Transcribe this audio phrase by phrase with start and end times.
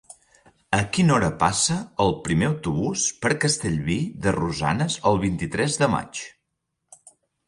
[0.75, 6.23] A quina hora passa el primer autobús per Castellví de Rosanes el vint-i-tres de maig?